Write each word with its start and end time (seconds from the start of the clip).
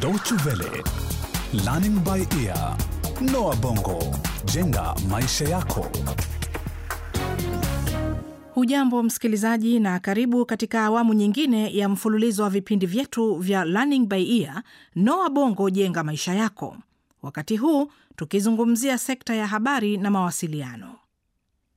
Deutsche 0.00 0.34
Welle, 0.44 0.82
Learning 1.64 1.98
by 2.04 2.26
Ear, 2.44 2.76
Noah 3.20 3.56
Bongo, 3.56 3.98
jenga 4.44 4.94
maisha 5.08 5.44
yako. 5.44 5.86
Hujambo 8.54 9.02
msikilizaji, 9.02 9.80
na 9.80 9.98
karibu 9.98 10.46
katika 10.46 10.84
awamu 10.84 11.14
nyingine 11.14 11.74
ya 11.76 11.88
mfululizo 11.88 12.42
wa 12.42 12.50
vipindi 12.50 12.86
vyetu 12.86 13.34
vya 13.34 13.64
Learning 13.64 14.06
by 14.08 14.40
Ear, 14.42 14.62
Noah 14.94 15.30
Bongo, 15.30 15.70
jenga 15.70 16.04
maisha 16.04 16.34
yako. 16.34 16.76
Wakati 17.22 17.56
huu 17.56 17.90
tukizungumzia 18.16 18.98
sekta 18.98 19.34
ya 19.34 19.46
habari 19.46 19.96
na 19.96 20.10
mawasiliano. 20.10 20.94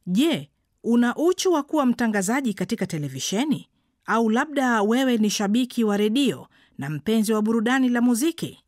Je, 0.08 0.50
una 0.84 1.16
uchu 1.16 1.54
wa 1.54 1.64
kuwa 1.64 1.86
mtangazaji 1.86 2.54
katika 2.54 2.88
televisheni 2.88 3.68
au 4.06 4.30
labda 4.30 4.82
wewe 4.82 5.18
ni 5.18 5.30
shabiki 5.30 5.84
wa 5.84 5.98
redio 5.98 6.48
na 6.78 6.90
mpenzi 6.90 7.34
wa 7.34 7.42
burudani 7.42 7.90
la 7.90 8.02
muziki 8.02 8.64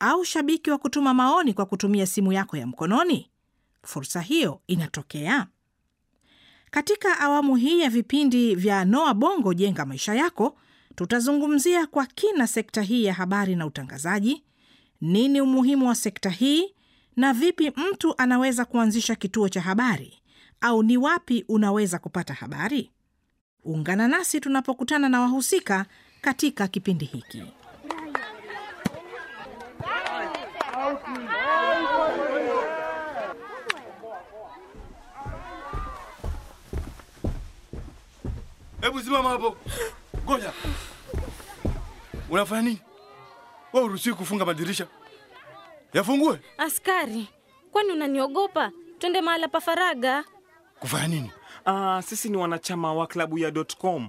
au 0.00 0.24
shabiki 0.24 0.70
wa 0.70 0.78
kutuma 0.78 1.14
maoni 1.14 1.54
kwa 1.54 1.66
kutumia 1.66 2.06
simu 2.06 2.32
yako 2.32 2.56
ya 2.56 2.66
mkononi? 2.66 3.30
Fursa 3.82 4.20
hiyo 4.20 4.60
inatokea 4.66 5.46
katika 6.70 7.20
awamu 7.20 7.56
hii 7.56 7.80
ya 7.80 7.90
vipindi 7.90 8.54
vya 8.54 8.84
Noa 8.84 9.14
Bongo 9.14 9.54
jenga 9.54 9.86
maisha 9.86 10.14
yako. 10.14 10.58
Tutazungumzia 10.94 11.86
kwa 11.86 12.06
kina 12.06 12.46
sekta 12.46 12.82
hii 12.82 13.04
ya 13.04 13.14
habari 13.14 13.56
na 13.56 13.66
utangazaji, 13.66 14.42
nini 15.00 15.40
umuhimu 15.40 15.88
wa 15.88 15.94
sekta 15.94 16.30
hii 16.30 16.74
na 17.16 17.32
vipi 17.32 17.70
mtu 17.70 18.14
anaweza 18.18 18.64
kuanzisha 18.64 19.14
kituo 19.14 19.48
cha 19.48 19.60
habari 19.60 20.18
au 20.60 20.82
ni 20.82 20.96
wapi 20.96 21.44
unaweza 21.48 21.98
kupata 21.98 22.34
habari. 22.34 22.90
Ungana 23.64 24.08
nasi 24.08 24.40
tunapokutana 24.40 25.08
na 25.08 25.20
wahusika 25.20 25.86
katika 26.20 26.68
kipindi 26.68 27.04
hiki. 27.04 27.42
Hebu 38.80 39.00
simama 39.00 39.28
hapo. 39.30 39.56
Ngoja. 40.24 40.52
Unafanya 42.30 42.62
nini? 42.62 42.78
Wewe 43.72 43.84
uruhusiwi 43.86 44.14
kufunga 44.16 44.44
madirisha. 44.44 44.86
Yafungue. 45.92 46.40
Askari, 46.58 47.28
kwani 47.72 47.92
unaniogopa? 47.92 48.70
Twende 48.98 49.20
mahala 49.20 49.48
pa 49.48 49.60
faraga. 49.60 50.24
Kufanya 50.80 51.08
nini? 51.08 51.30
Ah, 51.66 52.02
sisi 52.06 52.28
ni 52.28 52.36
wanachama 52.36 52.94
wa 52.94 53.06
klabu 53.06 53.38
ya 53.38 53.52
.com 53.78 54.08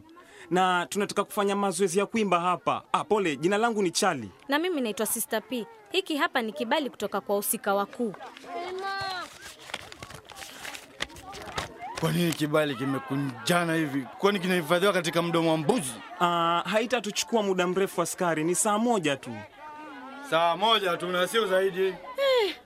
na 0.50 0.86
tunataka 0.90 1.24
kufanya 1.24 1.56
mazoezi 1.56 2.00
ya 2.00 2.06
kuimba 2.06 2.40
hapa. 2.40 2.84
Ah, 2.92 3.04
pole, 3.04 3.36
jina 3.36 3.58
langu 3.58 3.82
ni 3.84 3.92
Chali. 3.92 4.30
Na 4.48 4.60
mimi 4.60 4.82
naitwa 4.82 5.06
Sister 5.06 5.42
P. 5.50 5.68
Hiki 5.92 6.18
hapa 6.18 6.42
ni 6.42 6.54
kibali 6.54 6.90
kutoka 6.90 7.22
kwa 7.22 7.36
husika 7.36 7.74
wakuu. 7.74 8.14
Kwa 12.00 12.12
nini 12.12 12.34
kibali 12.34 12.76
kimekunjana 12.76 13.74
hivi? 13.76 14.06
Kwani 14.18 14.40
kinahifadhiwa 14.40 14.94
katika 14.94 15.22
mdomo 15.22 15.52
wa 15.52 15.58
mbuzi? 15.58 15.94
Ah, 16.20 16.64
haitatuchukua 16.66 17.44
muda 17.44 17.68
mrefu 17.68 18.02
askari, 18.02 18.44
ni 18.44 18.56
saa 18.56 18.78
moja 18.78 19.16
tu. 19.16 19.32
Saa 20.30 20.56
moja 20.58 20.98
tu 20.98 21.08
na 21.08 21.28
sio 21.28 21.48
zaidi. 21.48 21.94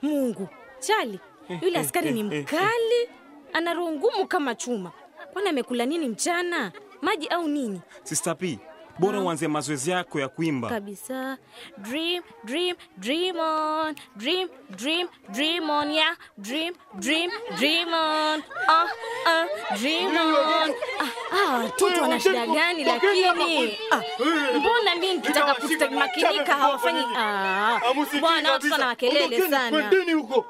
Mungu, 0.02 0.48
Chali, 0.80 1.20
yule 1.62 1.78
askari 1.78 2.10
ni 2.10 2.22
mkali, 2.22 3.08
ana 3.52 3.74
roho 3.74 3.92
ngumu 3.92 4.26
kama 4.26 4.54
chuma. 4.54 4.92
Kwani 5.32 5.48
amekula 5.48 5.86
nini 5.86 6.08
mchana? 6.08 6.72
Maji 7.02 7.28
au 7.28 7.48
nini? 7.48 7.80
Sister 8.04 8.36
P, 8.38 8.58
bora 8.98 9.20
uanze 9.20 9.48
mazoezi 9.48 9.90
yako 9.90 10.20
ya 10.20 10.28
kuimba. 10.28 10.68
Kabisa. 10.68 11.38
Dream, 11.78 12.22
dream, 12.44 12.76
dream 12.96 13.36
on. 13.38 13.94
Dream, 14.16 14.48
dream, 14.70 15.08
dream 15.32 15.70
on. 15.70 15.90
Yeah. 15.90 16.16
Dream, 16.38 16.74
dream, 16.98 17.30
dream 17.58 17.88
on. 17.88 18.42
Ah, 18.68 18.86
ah, 19.26 19.46
dream 19.80 20.08
on. 20.16 20.70
Ah, 21.00 21.06
ah, 21.32 21.58
watoto 21.64 22.02
wana 22.02 22.20
shida 22.20 22.46
gani 22.46 22.84
lakini? 22.84 23.78
Ah, 23.90 24.02
mbona 24.58 24.94
mimi 24.94 25.14
nikitaka 25.14 25.54
kustakimakinika 25.54 26.54
hawafanyi? 26.54 27.04
Ah, 27.16 27.80
bwana 28.20 28.52
watoto 28.52 28.72
wana 28.72 28.86
makelele 28.86 29.40
sana. 29.50 29.70
Kwendeni 29.70 30.12
huko. 30.12 30.46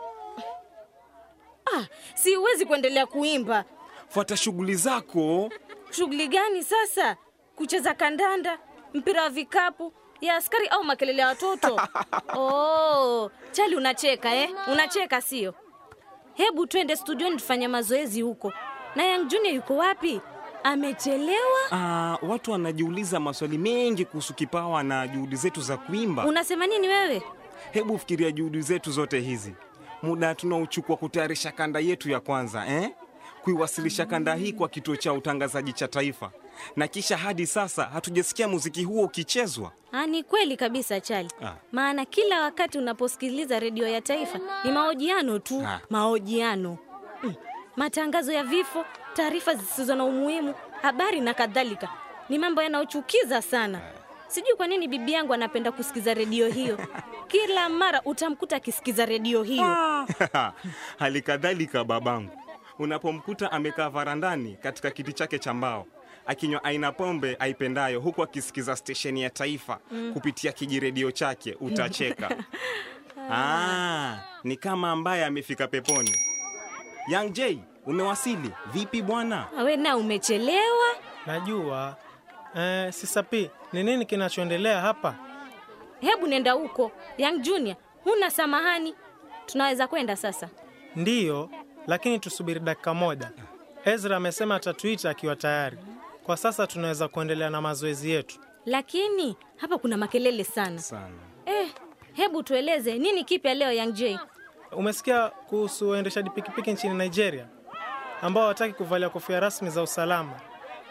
Ah, 1.76 1.86
siwezi 2.14 2.66
kuendelea 2.66 3.06
kuimba. 3.06 3.64
Fuata 4.08 4.36
shughuli 4.36 4.74
zako. 4.74 5.50
Shughuli 5.90 6.28
gani 6.28 6.64
sasa? 6.64 7.16
Kucheza 7.56 7.94
kandanda, 7.94 8.58
mpira 8.94 9.22
wa 9.22 9.30
vikapu 9.30 9.92
ya 10.20 10.36
askari 10.36 10.66
au 10.68 10.84
makelele 10.84 11.22
ya 11.22 11.28
watoto? 11.28 11.80
Oh, 12.36 13.30
Chali 13.52 13.76
unacheka 13.76 14.34
eh? 14.34 14.50
Unacheka 14.72 15.20
sio? 15.20 15.54
Hebu 16.34 16.66
twende 16.66 16.96
studioni 16.96 17.36
tufanye 17.36 17.68
mazoezi 17.68 18.20
huko. 18.22 18.52
Na 18.96 19.04
Young 19.06 19.24
Junior 19.28 19.54
yuko 19.54 19.76
wapi? 19.76 20.20
Amechelewa? 20.64 21.60
Ah, 21.72 22.18
watu 22.22 22.52
wanajiuliza 22.52 23.20
maswali 23.20 23.58
mengi 23.58 24.04
kuhusu 24.04 24.34
kipawa 24.34 24.82
na 24.82 25.08
juhudi 25.08 25.36
zetu 25.36 25.60
za 25.60 25.76
kuimba. 25.76 26.26
Unasema 26.26 26.66
nini 26.66 26.88
wewe? 26.88 27.22
Hebu 27.72 27.98
fikiria 27.98 28.30
juhudi 28.30 28.60
zetu 28.60 28.90
zote 28.90 29.20
hizi, 29.20 29.54
muda 30.03 30.34
tunaochukua 30.34 30.97
kutayarisha 30.97 31.53
kanda 31.53 31.81
yetu 31.81 32.10
ya 32.10 32.20
kwanza 32.20 32.66
eh? 32.66 32.91
kuiwasilisha 33.42 34.06
kanda 34.06 34.34
hii 34.34 34.53
kwa 34.53 34.69
kituo 34.69 34.97
cha 34.97 35.12
utangazaji 35.12 35.72
cha 35.72 35.88
taifa, 35.88 36.31
na 36.76 36.88
kisha 36.88 37.16
hadi 37.16 37.47
sasa 37.47 37.84
hatujasikia 37.84 38.48
muziki 38.48 38.84
huo 38.84 39.03
ukichezwa. 39.04 39.72
Ah, 39.92 40.06
ni 40.06 40.22
kweli 40.22 40.56
kabisa 40.56 41.00
Chali. 41.00 41.28
Ah. 41.44 41.54
Maana 41.72 42.04
kila 42.04 42.42
wakati 42.42 42.78
unaposikiliza 42.78 43.58
redio 43.60 43.88
ya 43.88 44.00
taifa 44.00 44.41
ni 44.64 44.72
mahojiano 44.72 45.38
tu, 45.38 45.62
Ah. 45.66 45.81
mahojiano 45.91 46.78
mm. 47.22 47.34
matangazo 47.76 48.32
ya 48.32 48.44
vifo, 48.44 48.84
taarifa 49.14 49.54
zisizo 49.54 49.94
na 49.94 50.04
umuhimu, 50.04 50.54
habari 50.82 51.20
na 51.20 51.34
kadhalika. 51.34 51.88
Ni 52.28 52.38
mambo 52.38 52.62
yanayochukiza 52.62 53.42
sana. 53.42 53.81
Sijui 54.26 54.54
kwa 54.56 54.66
nini 54.66 54.88
bibi 54.88 55.12
yangu 55.12 55.34
anapenda 55.34 55.72
kusikiza 55.72 56.14
redio 56.14 56.48
hiyo. 56.48 56.78
Kila 57.28 57.68
mara 57.68 58.02
utamkuta 58.04 58.56
akisikiza 58.56 59.06
redio 59.06 59.42
hiyo. 59.42 60.06
Hali 60.98 61.22
kadhalika 61.22 61.84
babangu, 61.84 62.30
unapomkuta 62.78 63.52
amekaa 63.52 63.88
varandani 63.88 64.56
katika 64.62 64.90
kiti 64.90 65.12
chake 65.12 65.38
cha 65.38 65.54
mbao 65.54 65.86
akinywa 66.26 66.64
aina 66.64 66.92
pombe 66.92 67.36
aipendayo 67.38 68.00
huku 68.00 68.22
akisikiza 68.22 68.76
stesheni 68.76 69.22
ya 69.22 69.30
taifa 69.30 69.78
kupitia 70.12 70.52
kijiredio 70.52 71.10
chake 71.10 71.56
utacheka. 71.60 72.30
ah, 73.32 74.16
ni 74.44 74.56
kama 74.56 74.90
ambaye 74.90 75.24
amefika 75.24 75.68
peponi. 75.68 76.16
Young 77.08 77.32
J, 77.32 77.58
umewasili 77.86 78.50
vipi 78.72 79.02
bwana? 79.02 79.46
We 79.64 79.76
na 79.76 79.96
umechelewa. 79.96 80.86
Najua 81.26 81.96
eh, 82.56 82.92
sisapi 82.92 83.50
ni 83.72 83.82
nini 83.82 84.06
kinachoendelea 84.06 84.80
hapa? 84.80 85.14
Hebu 86.00 86.26
nenda 86.26 86.53
huko. 86.53 86.92
Young 87.19 87.38
Junior, 87.42 87.76
huna 88.04 88.31
samahani. 88.31 88.94
Tunaweza 89.47 89.86
kwenda 89.86 90.16
sasa. 90.16 90.48
Ndiyo, 90.97 91.50
lakini 91.86 92.19
tusubiri 92.19 92.60
dakika 92.60 92.94
moja. 92.94 93.31
Ezra 93.84 94.16
amesema 94.16 94.54
atatuita 94.54 95.10
akiwa 95.10 95.37
tayari. 95.37 95.78
Kwa 96.25 96.37
sasa 96.37 96.66
tunaweza 96.66 97.08
kuendelea 97.08 97.50
na 97.50 97.60
mazoezi 97.60 98.10
yetu. 98.10 98.38
Lakini 98.66 99.37
hapa 99.56 99.78
kuna 99.78 99.97
makelele 99.97 100.44
sana. 100.44 100.78
Sana. 100.78 101.14
Eh, 101.47 101.69
hebu 102.12 102.42
tueleze 102.42 102.98
nini 102.98 103.25
kipya 103.25 103.54
leo 103.54 103.72
Young 103.72 103.92
J? 103.92 104.19
Umesikia 104.72 105.28
kuhusu 105.28 105.88
waendeshaji 105.91 106.31
pikipiki 106.31 106.72
nchini 106.72 106.94
Nigeria 106.94 107.47
ambao 108.22 108.42
hawataki 108.42 108.75
kuvalia 108.75 109.08
kofia 109.10 109.41
rasmi 109.41 109.70
za 109.70 109.82
usalama, 109.82 110.41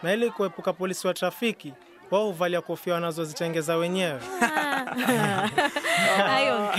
na 0.02 0.12
ili 0.12 0.30
kuepuka 0.30 0.72
polisi 0.72 1.06
wa 1.06 1.14
trafiki, 1.14 1.74
wao 2.10 2.26
huvalia 2.26 2.60
kofia 2.60 2.94
wanazozitengeza 2.94 3.76
wenyewe. 3.76 4.20
Hayo 6.26 6.70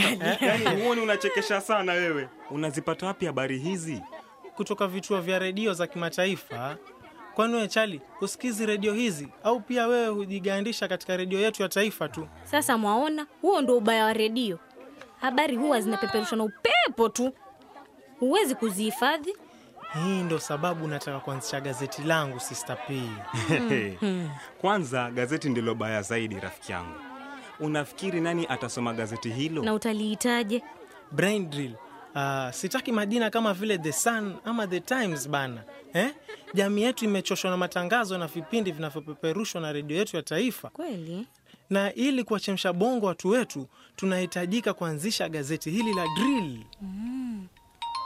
Yaani 0.41 0.81
huoni 0.81 1.01
unachekesha 1.01 1.61
sana 1.61 1.91
wewe. 1.93 2.27
Unazipata 2.51 3.05
wapi 3.05 3.25
habari 3.25 3.57
hizi? 3.59 4.01
kutoka 4.59 4.87
vituo 4.87 5.21
vya 5.21 5.39
redio 5.39 5.73
za 5.73 5.87
kimataifa. 5.87 6.77
Kwani 7.35 7.53
wewe 7.55 7.67
Chali, 7.67 8.01
husikizi 8.19 8.65
redio 8.65 8.93
hizi 8.93 9.27
au 9.43 9.59
pia 9.61 9.87
wewe 9.87 10.07
hujigandisha 10.07 10.87
katika 10.87 11.17
redio 11.17 11.39
yetu 11.39 11.61
ya 11.61 11.69
taifa 11.69 12.09
tu? 12.09 12.27
Sasa 12.43 12.77
mwaona, 12.77 13.27
huo 13.41 13.61
ndo 13.61 13.77
ubaya 13.77 14.05
wa 14.05 14.13
redio. 14.13 14.59
Habari 15.21 15.55
huwa 15.55 15.81
zinapeperushwa 15.81 16.37
na 16.37 16.43
upepo 16.43 17.09
tu, 17.09 17.31
huwezi 18.19 18.55
kuzihifadhi. 18.55 19.35
Hii 19.93 20.21
ndo 20.23 20.39
sababu 20.39 20.87
nataka 20.87 21.19
kuanzisha 21.19 21.61
gazeti 21.61 22.01
langu 22.01 22.39
Sister 22.39 22.77
P. 22.87 23.01
Kwanza 24.61 25.11
gazeti 25.11 25.49
ndilo 25.49 25.75
baya 25.75 26.01
zaidi, 26.01 26.39
rafiki 26.39 26.71
yangu. 26.71 26.99
Unafikiri 27.59 28.21
nani 28.21 28.45
atasoma 28.49 28.93
gazeti 28.93 29.29
hilo? 29.29 29.63
Na 29.63 29.73
utaliitaje? 29.73 30.63
Brain 31.11 31.49
drill. 31.49 31.73
Uh, 32.15 32.51
sitaki 32.51 32.91
majina 32.91 33.29
kama 33.29 33.53
vile 33.53 33.77
The 33.77 33.91
Sun 33.91 34.35
ama 34.45 34.67
The 34.67 34.79
Times 34.79 35.29
bana 35.29 35.63
eh? 35.93 36.13
Jamii 36.53 36.81
yetu 36.81 37.05
imechoshwa 37.05 37.51
na 37.51 37.57
matangazo 37.57 38.17
na 38.17 38.27
vipindi 38.27 38.71
vinavyopeperushwa 38.71 39.61
na 39.61 39.71
redio 39.71 39.97
yetu 39.97 40.15
ya 40.15 40.23
taifa. 40.23 40.69
Kweli 40.69 41.27
na 41.69 41.93
ili 41.93 42.23
kuwachemsha 42.23 42.73
bongo 42.73 43.05
watu 43.05 43.29
wetu 43.29 43.67
tunahitajika 43.95 44.73
kuanzisha 44.73 45.29
gazeti 45.29 45.71
hili 45.71 45.93
la 45.93 46.05
drill. 46.15 46.59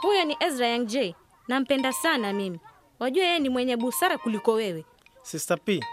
Huyo 0.02 0.24
ni 0.24 0.36
Ezra 0.40 0.66
Young 0.68 0.86
J. 0.86 1.14
Nampenda 1.48 1.92
sana 1.92 2.32
mimi. 2.32 2.60
Wajua 2.98 3.24
yeye 3.24 3.38
ni 3.38 3.48
mwenye 3.48 3.76
busara 3.76 4.18
kuliko 4.18 4.52
wewe. 4.52 4.84
Sister 5.22 5.58
P, 5.64 5.84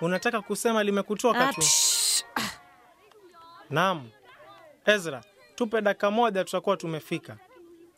unataka 0.00 0.42
kusema 0.42 0.82
limekutoka 0.84 1.48
Ah, 1.48 1.52
tu? 1.52 1.60
psh, 1.60 2.24
Naam. 3.70 4.10
Ezra, 4.86 5.22
tupe 5.54 5.80
dakika 5.80 6.10
moja, 6.10 6.44
tutakuwa 6.44 6.76
tumefika. 6.76 7.36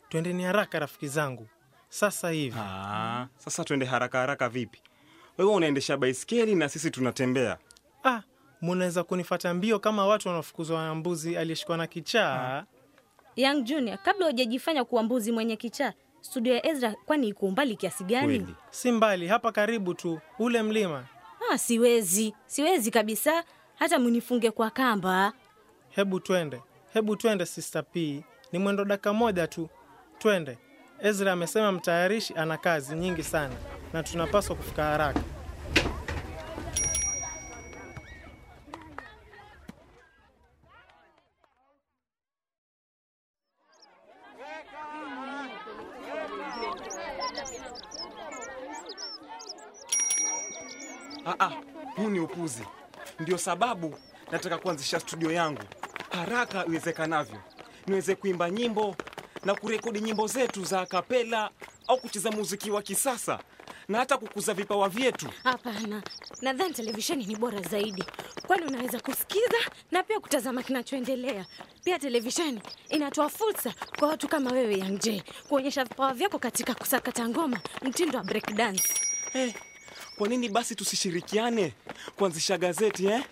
Twendeni 0.09 0.43
haraka 0.43 0.79
rafiki 0.79 1.07
zangu, 1.07 1.47
sasa 1.89 2.29
hivi. 2.29 2.57
Ah, 2.59 3.27
sasa 3.37 3.63
twende 3.63 3.85
haraka 3.85 4.17
haraka 4.19 4.49
vipi? 4.49 4.81
Wewe 5.37 5.51
unaendesha 5.51 5.97
baiskeli 5.97 6.55
na 6.55 6.69
sisi 6.69 6.91
tunatembea. 6.91 7.57
Ah, 8.03 8.21
munaweza 8.61 9.03
kunifata 9.03 9.53
mbio 9.53 9.79
kama 9.79 10.07
watu 10.07 10.27
wanaofukuzwa 10.27 10.81
na 10.85 10.95
mbuzi 10.95 11.37
aliyeshikwa 11.37 11.77
na 11.77 11.87
kichaa? 11.87 12.65
Young 13.35 13.63
Junior, 13.63 13.97
kabla 13.97 14.25
hujajifanya 14.25 14.83
kuwa 14.83 15.03
mbuzi 15.03 15.31
mwenye 15.31 15.55
kichaa, 15.55 15.93
studio 16.25 16.53
ya 16.53 16.65
Ezra 16.67 16.95
kwani 17.05 17.27
iko 17.27 17.45
umbali 17.45 17.75
kiasi 17.75 18.03
gani? 18.03 18.55
Si 18.71 18.91
mbali, 18.91 19.27
hapa 19.27 19.51
karibu 19.51 19.93
tu, 19.93 20.19
ule 20.39 20.61
mlima. 20.63 21.03
Ah, 21.51 21.57
siwezi, 21.57 22.33
siwezi 22.45 22.91
kabisa, 22.91 23.43
hata 23.75 23.99
munifunge 23.99 24.51
kwa 24.51 24.69
kamba. 24.69 25.33
Hebu 25.89 26.19
twende, 26.19 26.61
hebu 26.93 27.15
twende 27.15 27.45
Sister 27.45 27.83
P, 27.93 28.23
ni 28.51 28.59
mwendo 28.59 28.85
dakika 28.85 29.13
moja 29.13 29.47
tu, 29.47 29.69
twende. 30.19 30.57
Ezra 30.99 31.31
amesema 31.31 31.71
mtayarishi 31.71 32.33
ana 32.33 32.57
kazi 32.57 32.95
nyingi 32.95 33.23
sana 33.23 33.55
na 33.93 34.03
tunapaswa 34.03 34.55
kufika 34.55 34.83
haraka. 34.83 35.21
Ah, 51.25 51.35
ah, 51.39 51.51
huu 52.05 52.11
ni 52.11 52.19
upuzi. 52.19 52.63
Ndio 53.19 53.37
sababu 53.37 53.97
nataka 54.31 54.57
kuanzisha 54.57 54.99
studio 54.99 55.31
yangu 55.31 55.61
haraka 56.11 56.65
iwezekanavyo, 56.65 57.37
niweze 57.87 58.15
kuimba 58.15 58.49
nyimbo 58.49 58.95
na 59.45 59.55
kurekodi 59.55 60.01
nyimbo 60.01 60.27
zetu 60.27 60.63
za 60.65 60.85
kapela 60.85 61.49
au 61.87 61.97
kucheza 61.97 62.31
muziki 62.31 62.71
wa 62.71 62.81
kisasa 62.81 63.39
na 63.87 63.97
hata 63.97 64.17
kukuza 64.17 64.53
vipawa 64.53 64.89
vyetu. 64.89 65.29
Hapana, 65.43 66.03
nadhani 66.41 66.73
televisheni 66.73 67.25
ni 67.25 67.35
bora 67.35 67.61
zaidi, 67.61 68.03
kwani 68.47 68.65
unaweza 68.65 68.99
kusikiza 68.99 69.57
na 69.91 70.03
pia 70.03 70.19
kutazama 70.19 70.63
kinachoendelea. 70.63 71.45
Pia 71.83 71.99
televisheni 71.99 72.61
inatoa 72.89 73.29
fursa 73.29 73.73
kwa 73.99 74.07
watu 74.07 74.27
kama 74.27 74.51
wewe 74.51 74.77
Young 74.77 74.99
J 74.99 75.23
kuonyesha 75.49 75.83
vipawa 75.83 76.13
vyako 76.13 76.39
katika 76.39 76.73
kusakata 76.75 77.29
ngoma 77.29 77.59
mtindo 77.81 78.17
wa 78.17 78.23
breakdance. 78.23 78.83
Eh, 79.33 79.53
kwa 80.17 80.27
nini 80.27 80.49
basi 80.49 80.75
tusishirikiane 80.75 81.73
kuanzisha 82.15 82.57
gazeti 82.57 83.05
eh? 83.07 83.25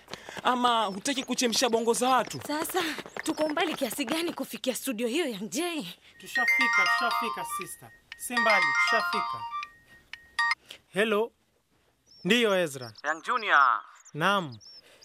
Ama 0.43 0.85
hutaki 0.85 1.23
kuchemsha 1.23 1.69
bongo 1.69 1.93
za 1.93 2.09
watu? 2.09 2.39
Sasa 2.47 2.79
tuko 3.23 3.49
mbali 3.49 3.73
kiasi 3.75 4.05
gani 4.05 4.33
kufikia 4.33 4.75
studio 4.75 5.07
hiyo 5.07 5.27
ya 5.27 5.37
J? 5.39 5.87
Tushafika, 6.19 6.83
tushafika 6.93 7.45
sister, 7.57 7.91
si 8.17 8.35
mbali, 8.35 8.65
tushafika. 8.85 9.39
Hello, 10.89 11.31
ndiyo 12.23 12.55
Ezra. 12.59 12.93
Young 13.03 13.21
Junior, 13.23 13.81
Naam, 14.13 14.57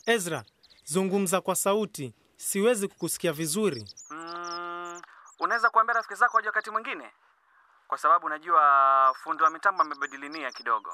Ezra, 0.07 0.45
zungumza 0.85 1.41
kwa 1.41 1.55
sauti, 1.57 2.15
siwezi 2.37 2.89
kukusikia 2.89 3.33
vizuri. 3.33 3.89
mm, 4.11 5.03
unaweza 5.41 5.71
kuambia 5.71 5.95
rafiki 5.95 6.15
zako 6.15 6.37
waje 6.37 6.49
wakati 6.49 6.71
mwingine, 6.71 7.11
kwa 7.89 7.99
sababu 7.99 8.29
najua 8.29 9.15
fundi 9.23 9.43
wa 9.43 9.51
mitambo 9.51 9.83
amebadili 9.83 10.29
nia 10.29 10.53
kidogo. 10.53 10.91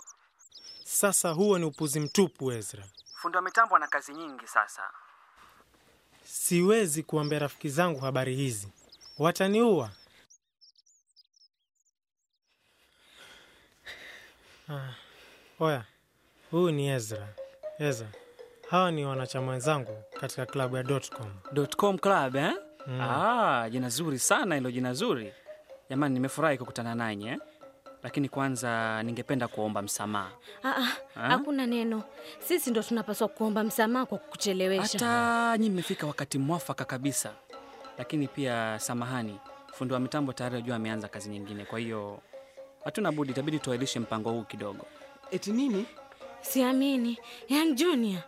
Sasa 1.04 1.30
huo 1.30 1.58
ni 1.58 1.64
upuzi 1.64 2.00
mtupu, 2.00 2.52
Ezra. 2.52 2.84
Fundi 3.14 3.36
wa 3.36 3.42
mitambo 3.42 3.76
ana 3.76 3.86
kazi 3.86 4.12
nyingi 4.14 4.46
sasa. 4.46 4.82
Siwezi 6.24 7.02
kuambia 7.02 7.38
rafiki 7.38 7.68
zangu 7.68 8.00
habari 8.00 8.36
hizi, 8.36 8.68
wataniua. 9.18 9.90
Ah, 14.68 14.94
oya, 15.60 15.84
huyu 16.50 16.70
ni 16.70 16.88
Ezra. 16.88 17.28
Ezra, 17.78 18.08
hawa 18.70 18.90
ni 18.90 19.04
wanachama 19.04 19.52
wenzangu 19.52 20.02
katika 20.20 20.46
klabu 20.46 20.76
ya 20.76 20.82
Dotcom. 20.82 21.30
.com 21.76 21.98
club 21.98 22.36
eh? 22.36 22.52
Ah, 23.00 23.68
jina 23.70 23.88
zuri 23.88 24.18
sana 24.18 24.54
hilo 24.54 24.70
jina 24.70 24.94
zuri. 24.94 25.32
Jamani 25.90 26.14
nimefurahi 26.14 26.58
kukutana 26.58 26.94
nanyi 26.94 27.28
eh? 27.28 27.38
Lakini 28.04 28.28
kwanza 28.28 29.02
ningependa 29.02 29.48
kuomba 29.48 29.82
msamaha. 29.82 30.30
Ah, 30.62 30.68
ah, 30.68 30.88
hakuna 31.28 31.66
neno, 31.66 32.02
sisi 32.38 32.70
ndo 32.70 32.82
tunapaswa 32.82 33.28
kuomba 33.28 33.64
msamaha 33.64 34.06
kwa 34.06 34.18
kukuchelewesha. 34.18 34.98
Hata 35.06 35.58
nyi 35.58 35.70
mmefika 35.70 36.06
wakati 36.06 36.38
mwafaka 36.38 36.84
kabisa. 36.84 37.32
Lakini 37.98 38.28
pia 38.28 38.78
samahani, 38.78 39.38
fundi 39.72 39.94
wa 39.94 40.00
mitambo 40.00 40.32
tayari 40.32 40.56
ajua 40.56 40.76
ameanza 40.76 41.08
kazi 41.08 41.28
nyingine, 41.30 41.64
kwa 41.64 41.78
hiyo 41.78 42.20
hatuna 42.84 43.12
budi, 43.12 43.30
itabidi 43.32 43.58
tuailishe 43.58 44.00
mpango 44.00 44.30
huu 44.30 44.42
kidogo. 44.42 44.86
Eti 45.30 45.52
nini? 45.52 45.86
Siamini 46.40 47.18
Young 47.48 47.74
Junior. 47.74 48.22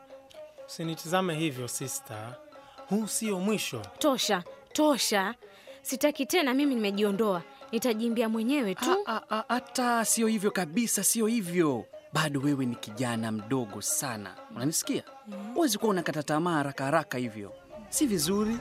Usinitizame 0.67 1.34
hivyo 1.34 1.69
sister, 1.69 2.34
huu 2.88 3.06
sio 3.06 3.38
mwisho. 3.40 3.82
Tosha, 3.99 4.43
tosha, 4.73 5.34
sitaki 5.82 6.26
tena. 6.26 6.55
Mimi 6.55 6.75
nimejiondoa, 6.75 7.43
nitajimbia 7.73 8.29
mwenyewe 8.29 8.75
tu. 8.75 8.91
Ah, 9.07 9.13
ah, 9.17 9.23
ah, 9.39 9.45
Hata 9.49 10.05
sio 10.05 10.27
hivyo 10.27 10.51
kabisa, 10.51 11.05
sio 11.05 11.27
hivyo. 11.27 11.85
Bado 12.13 12.41
wewe 12.41 12.67
ni 12.67 12.75
kijana 12.77 13.33
mdogo 13.33 13.83
sana, 13.83 14.35
unanisikia? 14.57 15.03
Huwezi 15.55 15.79
kuwa 15.79 15.91
unakata 15.91 16.23
tamaa 16.23 16.53
haraka 16.53 16.85
haraka 16.85 17.19
hivyo, 17.19 17.53
si 17.89 18.07
vizuri. 18.07 18.57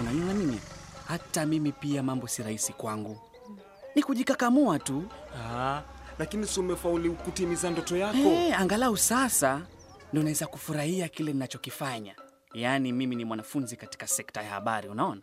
Unajua 0.00 0.32
nini? 0.34 0.60
Hata 1.08 1.46
mimi 1.46 1.72
pia 1.72 2.02
mambo 2.02 2.28
si 2.28 2.42
rahisi 2.42 2.72
kwangu, 2.72 3.18
ni 3.94 4.02
kujikakamua 4.02 4.78
tu. 4.78 5.04
Aa, 5.36 5.82
lakini 6.18 6.46
si 6.46 6.60
umefauli 6.60 7.10
kutimiza 7.10 7.70
ndoto 7.70 7.96
yako? 7.96 8.16
Hey, 8.16 8.54
angalau 8.54 8.96
sasa 8.96 9.60
ndo 10.12 10.22
naweza 10.22 10.46
kufurahia 10.46 11.08
kile 11.08 11.32
ninachokifanya. 11.32 12.14
Yaani 12.54 12.92
mimi 12.92 13.16
ni 13.16 13.24
mwanafunzi 13.24 13.76
katika 13.76 14.06
sekta 14.06 14.42
ya 14.42 14.50
habari, 14.50 14.88
unaona? 14.88 15.20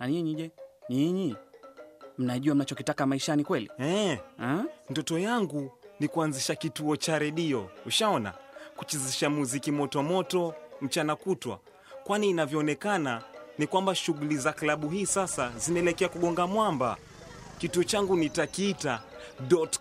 Na 0.00 0.08
nyinyi 0.08 0.34
je? 0.34 0.50
Nyinyi 0.90 1.36
mnajua 2.18 2.54
mnachokitaka 2.54 3.06
maishani 3.06 3.44
kweli? 3.44 3.70
Eh, 3.78 4.18
ndoto 4.90 5.18
yangu 5.18 5.72
ni 6.00 6.08
kuanzisha 6.08 6.54
kituo 6.54 6.96
cha 6.96 7.18
redio, 7.18 7.70
ushaona, 7.86 8.32
kuchezesha 8.76 9.30
muziki 9.30 9.72
motomoto 9.72 10.54
mchana 10.80 11.16
kutwa, 11.16 11.58
kwani 12.04 12.30
inavyoonekana 12.30 13.22
ni 13.58 13.66
kwamba 13.66 13.94
shughuli 13.94 14.36
za 14.36 14.52
klabu 14.52 14.88
hii 14.88 15.06
sasa 15.06 15.52
zinaelekea 15.58 16.08
kugonga 16.08 16.46
mwamba. 16.46 16.96
Kituo 17.58 17.84
changu 17.84 18.16
nitakiita 18.16 19.02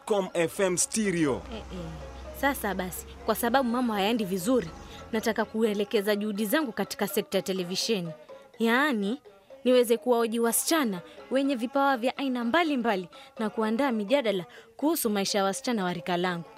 .com 0.06 0.30
FM 0.50 0.78
stereo. 0.78 1.42
Eh, 1.52 1.58
eh. 1.58 1.64
Sasa 2.42 2.76
basi, 2.76 3.06
kwa 3.26 3.36
sababu 3.36 3.70
mambo 3.70 3.94
hayaendi 3.94 4.26
vizuri, 4.26 4.70
nataka 5.12 5.46
kuelekeza 5.46 6.16
juhudi 6.16 6.46
zangu 6.46 6.72
katika 6.72 7.08
sekta 7.08 7.38
ya 7.38 7.42
televisheni, 7.42 8.10
yaani 8.60 9.22
niweze 9.64 9.98
kuwaoji 9.98 10.40
wasichana 10.40 11.02
wenye 11.32 11.56
vipawa 11.56 11.98
vya 11.98 12.18
aina 12.18 12.44
mbalimbali 12.44 13.10
na 13.40 13.50
kuandaa 13.50 13.92
mijadala 13.92 14.46
kuhusu 14.78 15.10
maisha 15.10 15.38
ya 15.38 15.44
wasichana 15.44 15.84
wa 15.84 15.94
rika 15.94 16.18
langu. 16.18 16.50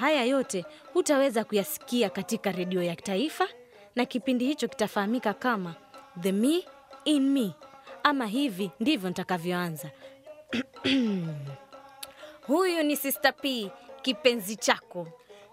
Haya 0.00 0.24
yote 0.24 0.64
hutaweza 0.92 1.44
kuyasikia 1.44 2.10
katika 2.10 2.52
redio 2.52 2.82
ya 2.82 2.96
taifa, 2.96 3.48
na 3.96 4.04
kipindi 4.04 4.44
hicho 4.44 4.68
kitafahamika 4.68 5.34
kama 5.34 5.74
The 6.20 6.32
Me 6.32 6.64
in 7.04 7.30
Me, 7.30 7.54
ama 8.02 8.26
hivi 8.26 8.70
ndivyo 8.80 9.08
nitakavyoanza. 9.08 9.90
Huyu 12.46 12.82
ni 12.82 12.96
Sister 12.96 13.34
P, 13.36 13.70
kipenzi 14.02 14.56
chako. 14.56 15.08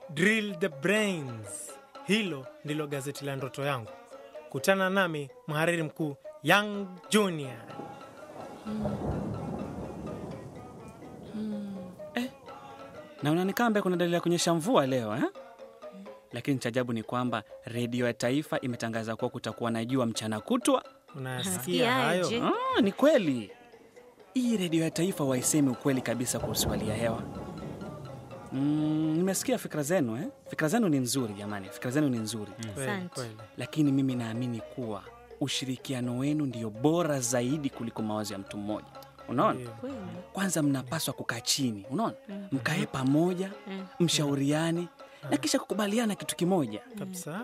Drill 0.09 0.55
the 0.59 0.69
brains. 0.69 1.71
Hilo 2.07 2.47
ndilo 2.65 2.87
gazeti 2.87 3.25
la 3.25 3.35
ndoto 3.35 3.63
yangu. 3.65 3.89
Kutana 4.49 4.89
nami 4.89 5.29
mhariri 5.47 5.83
mkuu 5.83 6.15
Young 6.43 6.87
Junior. 7.09 7.57
na 13.23 13.31
unaonekana 13.31 13.81
kuna 13.81 13.95
dalili 13.97 14.15
ya 14.15 14.21
kunyesha 14.21 14.53
mvua 14.53 14.87
leo 14.87 15.15
eh? 15.15 15.23
Lakini 16.31 16.59
cha 16.59 16.69
ajabu 16.69 16.93
ni 16.93 17.03
kwamba 17.03 17.43
redio 17.65 18.05
ya 18.07 18.13
taifa 18.13 18.59
imetangaza 18.59 19.15
kuwa 19.15 19.29
kutakuwa 19.31 19.71
na 19.71 19.85
jua 19.85 20.05
mchana 20.05 20.39
kutwa. 20.39 20.83
Unasikia 21.15 21.91
hayo? 21.93 22.29
Ah, 22.77 22.81
ni 22.81 22.91
kweli. 22.91 23.51
Hii 24.33 24.57
redio 24.57 24.83
ya 24.83 24.91
taifa 24.91 25.23
waisemi 25.23 25.69
ukweli 25.69 26.01
kabisa 26.01 26.39
kuhusu 26.39 26.69
hali 26.69 26.89
ya 26.89 26.95
hewa. 26.95 27.23
Mm, 28.51 29.13
nimesikia 29.17 29.57
fikra 29.57 29.83
zenu 29.83 30.17
eh? 30.17 30.27
Fikra 30.49 30.67
zenu 30.67 30.89
ni 30.89 30.99
nzuri 30.99 31.33
jamani, 31.33 31.69
fikra 31.69 31.91
zenu 31.91 32.09
ni 32.09 32.17
nzuri 32.17 32.51
Kweli, 32.73 33.09
kweli. 33.13 33.35
lakini 33.57 33.91
mimi 33.91 34.15
naamini 34.15 34.59
kuwa 34.59 35.03
ushirikiano 35.41 36.17
wenu 36.17 36.45
ndio 36.45 36.69
bora 36.69 37.19
zaidi 37.19 37.69
kuliko 37.69 38.01
mawazo 38.01 38.33
ya 38.33 38.39
mtu 38.39 38.57
mmoja. 38.57 38.87
Unaona, 39.29 39.59
kwanza 40.33 40.63
mnapaswa 40.63 41.13
kukaa 41.13 41.39
chini, 41.41 41.85
unaona, 41.91 42.13
mkae 42.51 42.85
pamoja, 42.85 43.51
mshauriane 43.99 44.87
na 45.29 45.37
kisha 45.37 45.59
kukubaliana 45.59 46.15
kitu 46.15 46.35
kimoja. 46.35 46.79
Kabisa. 46.99 47.41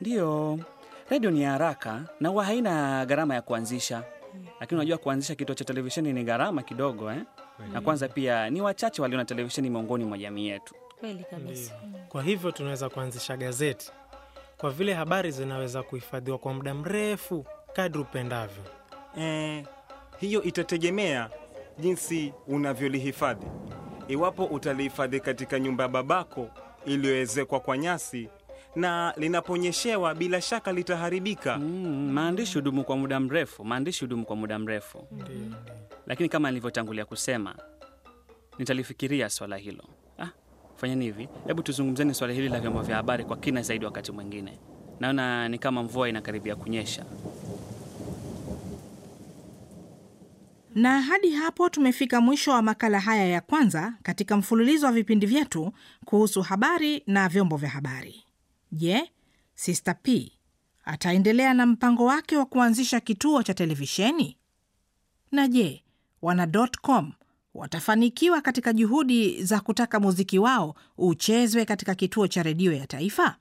Ndiyo, 0.00 0.58
redio 1.10 1.30
ni 1.30 1.42
haraka 1.42 2.02
na 2.20 2.28
huwa 2.28 2.44
haina 2.44 3.06
gharama 3.06 3.34
ya 3.34 3.42
kuanzisha, 3.42 4.02
lakini 4.60 4.78
unajua 4.80 4.98
kuanzisha 4.98 5.34
kituo 5.34 5.54
cha 5.54 5.64
televisheni 5.64 6.12
ni 6.12 6.24
gharama 6.24 6.62
kidogo 6.62 7.12
eh? 7.12 7.22
Na 7.72 7.80
kwanza 7.80 8.08
pia 8.08 8.50
ni 8.50 8.60
wachache 8.60 9.02
walio 9.02 9.18
na 9.18 9.24
televisheni 9.24 9.70
miongoni 9.70 10.04
mwa 10.04 10.18
jamii 10.18 10.46
yetu. 10.46 10.74
Kweli 11.00 11.24
kabisa. 11.30 11.72
Kwa 12.08 12.22
hivyo 12.22 12.50
tunaweza 12.50 12.88
kuanzisha 12.88 13.36
gazeti, 13.36 13.92
kwa 14.62 14.70
vile 14.70 14.94
habari 14.94 15.30
zinaweza 15.30 15.82
kuhifadhiwa 15.82 16.38
kwa 16.38 16.54
muda 16.54 16.74
mrefu 16.74 17.46
kadri 17.72 18.00
upendavyo. 18.00 18.62
Eh, 19.18 19.64
hiyo 20.18 20.42
itategemea 20.42 21.30
jinsi 21.78 22.32
unavyolihifadhi. 22.46 23.46
Iwapo 24.08 24.44
utalihifadhi 24.44 25.20
katika 25.20 25.60
nyumba 25.60 25.84
ya 25.84 25.88
babako 25.88 26.50
iliyoezekwa 26.86 27.60
kwa 27.60 27.78
nyasi 27.78 28.28
na 28.76 29.14
linaponyeshewa, 29.16 30.14
bila 30.14 30.40
shaka 30.40 30.72
litaharibika. 30.72 31.58
Mm, 31.58 32.12
maandishi 32.12 32.54
hudumu 32.54 32.84
kwa 32.84 32.96
muda 32.96 33.20
mrefu, 33.20 33.64
maandishi 33.64 34.00
hudumu 34.04 34.24
kwa 34.24 34.36
muda 34.36 34.58
mrefu, 34.58 35.08
lakini 36.06 36.28
kama 36.28 36.50
nilivyotangulia 36.50 37.04
kusema, 37.04 37.54
nitalifikiria 38.58 39.28
swala 39.30 39.56
hilo. 39.56 39.84
Fanyeni 40.76 41.04
hivi, 41.04 41.28
hebu 41.46 41.62
tuzungumzeni 41.62 42.14
swala 42.14 42.32
hili 42.32 42.48
la 42.48 42.60
vyombo 42.60 42.82
vya 42.82 42.96
habari 42.96 43.24
kwa 43.24 43.36
kina 43.36 43.62
zaidi 43.62 43.84
wakati 43.84 44.12
mwingine. 44.12 44.58
Naona 45.00 45.48
ni 45.48 45.58
kama 45.58 45.82
mvua 45.82 46.08
inakaribia 46.08 46.56
kunyesha. 46.56 47.04
Na 50.74 51.02
hadi 51.02 51.30
hapo 51.30 51.68
tumefika 51.68 52.20
mwisho 52.20 52.50
wa 52.50 52.62
makala 52.62 53.00
haya 53.00 53.26
ya 53.26 53.40
kwanza 53.40 53.94
katika 54.02 54.36
mfululizo 54.36 54.86
wa 54.86 54.92
vipindi 54.92 55.26
vyetu 55.26 55.72
kuhusu 56.04 56.42
habari 56.42 57.02
na 57.06 57.28
vyombo 57.28 57.56
vya 57.56 57.68
habari. 57.70 58.24
Je, 58.72 59.10
Sister 59.54 59.96
P 60.02 60.32
ataendelea 60.84 61.54
na 61.54 61.66
mpango 61.66 62.04
wake 62.04 62.36
wa 62.36 62.46
kuanzisha 62.46 63.00
kituo 63.00 63.42
cha 63.42 63.54
televisheni? 63.54 64.36
Na 65.32 65.48
je, 65.48 65.84
wana.com 66.22 67.12
watafanikiwa 67.54 68.40
katika 68.40 68.72
juhudi 68.72 69.42
za 69.44 69.60
kutaka 69.60 70.00
muziki 70.00 70.38
wao 70.38 70.74
uchezwe 70.98 71.64
katika 71.64 71.94
kituo 71.94 72.28
cha 72.28 72.42
redio 72.42 72.72
ya 72.72 72.86
taifa? 72.86 73.36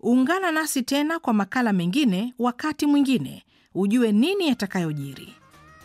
Ungana 0.00 0.52
nasi 0.52 0.82
tena 0.82 1.18
kwa 1.18 1.34
makala 1.34 1.72
mengine 1.72 2.34
wakati 2.38 2.86
mwingine, 2.86 3.44
ujue 3.74 4.12
nini 4.12 4.48
yatakayojiri. 4.48 5.34